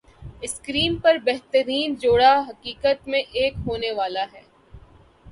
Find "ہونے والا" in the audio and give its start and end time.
3.67-4.25